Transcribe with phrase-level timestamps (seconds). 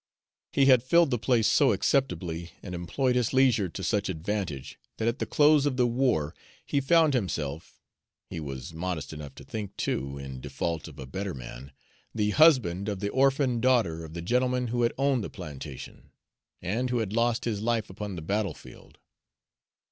[0.51, 5.07] He had filled the place so acceptably, and employed his leisure to such advantage, that
[5.07, 6.33] at the close of the war
[6.65, 7.79] he found himself
[8.27, 11.71] he was modest enough to think, too, in default of a better man
[12.15, 16.09] the husband of the orphan daughter of the gentleman who had owned the plantation,
[16.63, 18.97] and who had lost his life upon the battlefield.